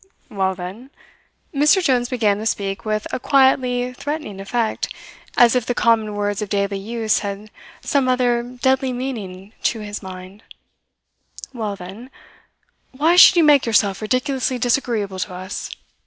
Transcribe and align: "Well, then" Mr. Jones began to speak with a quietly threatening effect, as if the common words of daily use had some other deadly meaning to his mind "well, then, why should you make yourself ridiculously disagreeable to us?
"Well, 0.31 0.55
then" 0.55 0.89
Mr. 1.53 1.83
Jones 1.83 2.09
began 2.09 2.39
to 2.39 2.47
speak 2.47 2.85
with 2.85 3.05
a 3.13 3.19
quietly 3.19 3.93
threatening 3.93 4.39
effect, 4.41 4.91
as 5.37 5.55
if 5.55 5.67
the 5.67 5.75
common 5.75 6.15
words 6.15 6.41
of 6.41 6.49
daily 6.49 6.79
use 6.79 7.19
had 7.19 7.51
some 7.81 8.07
other 8.09 8.41
deadly 8.41 8.93
meaning 8.93 9.53
to 9.61 9.81
his 9.81 10.01
mind 10.01 10.41
"well, 11.53 11.75
then, 11.75 12.09
why 12.91 13.15
should 13.15 13.35
you 13.35 13.43
make 13.43 13.67
yourself 13.67 14.01
ridiculously 14.01 14.57
disagreeable 14.57 15.19
to 15.19 15.35
us? 15.35 15.69